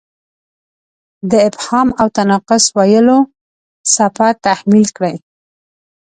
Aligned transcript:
د 1.29 1.31
ابهام 1.47 1.87
او 2.01 2.07
تناقض 2.17 2.63
ویلو 2.77 3.19
څپه 3.93 4.27
تحمیل 4.45 4.87
کړې. 4.97 5.15